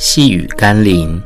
[0.00, 1.20] 细雨甘霖，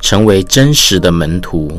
[0.00, 1.70] 成为真实的门徒。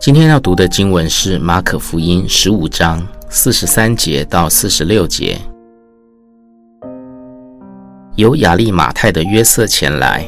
[0.00, 5.38] 今天要读的经文是马可福音十五章四十三节到四十六节。
[8.16, 10.24] 有亚利马太的约瑟前来，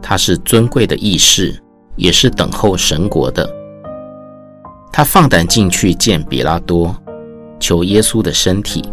[0.00, 1.60] 他是尊贵的义士，
[1.96, 3.50] 也是等候神国的。
[4.92, 6.94] 他放胆进去见彼拉多，
[7.58, 8.84] 求耶稣的身体。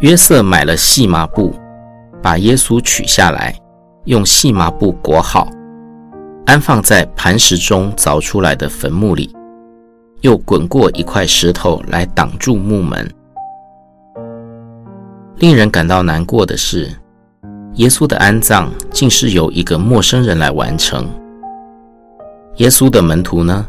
[0.00, 1.54] 约瑟买了细麻布，
[2.20, 3.54] 把耶稣取下来，
[4.04, 5.48] 用细麻布裹好，
[6.46, 9.34] 安放在磐石中凿出来的坟墓里，
[10.20, 13.08] 又滚过一块石头来挡住墓门。
[15.36, 16.90] 令人感到难过的是，
[17.74, 21.08] 耶稣的安葬竟是由一个陌生人来完成。
[22.56, 23.66] 耶稣的门徒呢？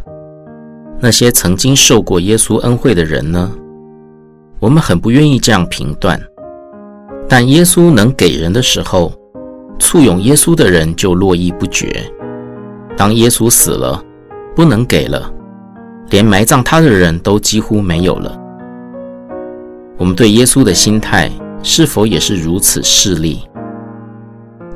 [0.99, 3.51] 那些曾经受过耶稣恩惠的人呢？
[4.65, 6.19] 我们很不愿意这样评断，
[7.29, 9.13] 但耶稣能给人的时候，
[9.77, 12.03] 簇拥耶稣的人就络绎不绝。
[12.97, 14.03] 当耶稣死了，
[14.55, 15.31] 不能给了，
[16.09, 18.35] 连埋葬他的人都几乎没有了。
[19.99, 21.29] 我们对耶稣的心态
[21.61, 23.47] 是否也是如此势利？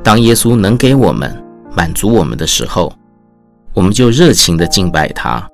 [0.04, 1.36] 当耶稣能给我们
[1.74, 2.92] 满足我们的时候，
[3.74, 5.44] 我们就热情地敬拜他；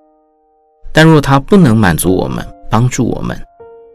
[0.93, 3.35] 但若他不能满足我们，帮助我们，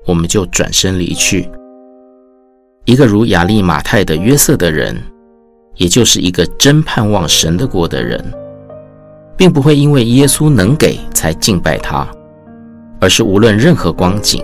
[0.05, 1.49] 我们就转身离去。
[2.85, 4.99] 一个如亚利马泰的约瑟的人，
[5.75, 8.23] 也就是一个真盼望神的国的人，
[9.37, 12.07] 并不会因为耶稣能给才敬拜他，
[12.99, 14.43] 而是无论任何光景，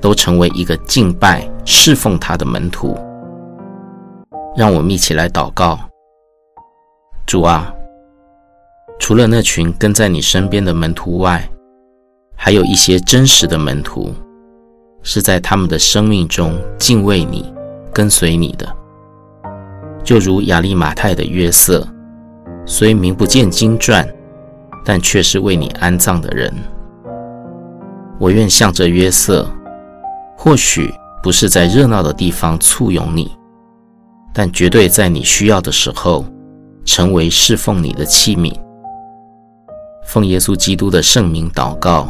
[0.00, 2.96] 都成为一个敬拜侍奉他的门徒。
[4.56, 5.78] 让我们一起来祷告：
[7.26, 7.74] 主啊，
[8.98, 11.48] 除了那群跟在你身边的门徒外，
[12.36, 14.14] 还有一些真实的门徒。
[15.02, 17.52] 是在他们的生命中敬畏你、
[17.92, 18.66] 跟随你的，
[20.04, 21.86] 就如亚利马太的约瑟，
[22.64, 24.08] 虽名不见经传，
[24.84, 26.52] 但却是为你安葬的人。
[28.18, 29.48] 我愿向着约瑟，
[30.36, 30.92] 或许
[31.22, 33.30] 不是在热闹的地方簇拥你，
[34.32, 36.24] 但绝对在你需要的时候，
[36.84, 38.52] 成为侍奉你的器皿。
[40.04, 42.08] 奉耶稣基督的圣名祷告，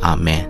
[0.00, 0.49] 阿门。